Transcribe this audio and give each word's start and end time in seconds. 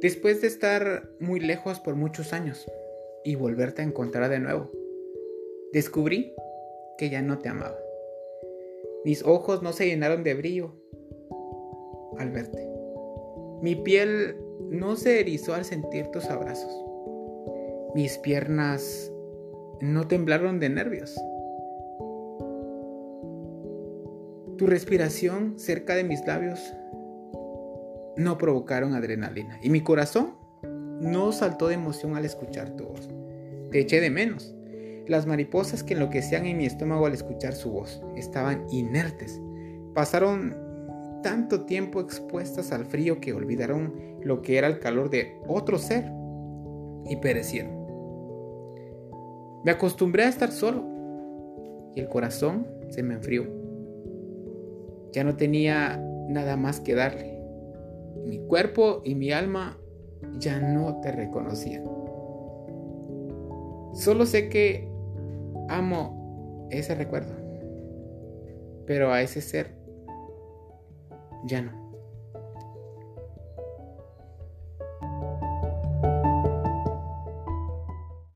Después 0.00 0.40
de 0.40 0.46
estar 0.46 1.10
muy 1.20 1.40
lejos 1.40 1.80
por 1.80 1.96
muchos 1.96 2.32
años 2.32 2.66
y 3.24 3.34
volverte 3.34 3.82
a 3.82 3.84
encontrar 3.84 4.30
de 4.30 4.40
nuevo, 4.40 4.70
descubrí 5.72 6.34
que 6.98 7.10
ya 7.10 7.22
no 7.22 7.38
te 7.38 7.48
amaba. 7.48 7.78
Mis 9.04 9.22
ojos 9.24 9.62
no 9.62 9.72
se 9.72 9.86
llenaron 9.86 10.24
de 10.24 10.34
brillo 10.34 10.72
al 12.18 12.30
verte. 12.30 12.68
Mi 13.62 13.74
piel 13.76 14.36
no 14.70 14.96
se 14.96 15.20
erizó 15.20 15.54
al 15.54 15.64
sentir 15.64 16.08
tus 16.08 16.26
abrazos. 16.26 16.72
Mis 17.94 18.18
piernas 18.18 19.12
no 19.80 20.06
temblaron 20.08 20.60
de 20.60 20.68
nervios. 20.68 21.14
Tu 24.56 24.66
respiración 24.66 25.58
cerca 25.58 25.94
de 25.94 26.04
mis 26.04 26.26
labios 26.26 26.60
no 28.16 28.38
provocaron 28.38 28.94
adrenalina 28.94 29.58
y 29.62 29.70
mi 29.70 29.82
corazón 29.82 30.34
no 31.00 31.32
saltó 31.32 31.68
de 31.68 31.74
emoción 31.74 32.16
al 32.16 32.24
escuchar 32.24 32.70
tu 32.76 32.84
voz. 32.84 33.08
Te 33.70 33.80
eché 33.80 34.00
de 34.00 34.10
menos. 34.10 34.54
Las 35.06 35.26
mariposas 35.26 35.84
que 35.84 35.94
enloquecían 35.94 36.46
en 36.46 36.58
mi 36.58 36.66
estómago 36.66 37.06
al 37.06 37.12
escuchar 37.12 37.52
su 37.54 37.70
voz 37.70 38.02
estaban 38.16 38.66
inertes. 38.70 39.40
Pasaron 39.94 40.56
tanto 41.22 41.64
tiempo 41.64 42.00
expuestas 42.00 42.72
al 42.72 42.86
frío 42.86 43.20
que 43.20 43.32
olvidaron 43.32 43.94
lo 44.22 44.42
que 44.42 44.58
era 44.58 44.66
el 44.66 44.80
calor 44.80 45.10
de 45.10 45.38
otro 45.46 45.78
ser 45.78 46.10
y 47.08 47.16
perecieron. 47.16 47.76
Me 49.64 49.70
acostumbré 49.72 50.24
a 50.24 50.28
estar 50.28 50.50
solo 50.50 50.84
y 51.94 52.00
el 52.00 52.08
corazón 52.08 52.66
se 52.90 53.02
me 53.02 53.14
enfrió. 53.14 53.46
Ya 55.12 55.24
no 55.24 55.36
tenía 55.36 56.00
nada 56.28 56.56
más 56.56 56.80
que 56.80 56.94
darle. 56.94 57.35
Mi 58.26 58.38
cuerpo 58.40 59.02
y 59.04 59.14
mi 59.14 59.32
alma 59.32 59.78
ya 60.38 60.60
no 60.60 61.00
te 61.00 61.12
reconocían. 61.12 61.84
Solo 63.94 64.26
sé 64.26 64.48
que 64.48 64.88
amo 65.68 66.68
ese 66.70 66.94
recuerdo, 66.94 67.34
pero 68.86 69.12
a 69.12 69.22
ese 69.22 69.40
ser 69.40 69.74
ya 71.46 71.62
no. 71.62 71.85